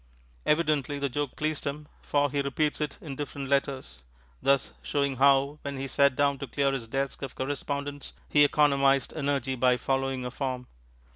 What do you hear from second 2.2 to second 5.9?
he repeats it in different letters; thus showing how, when he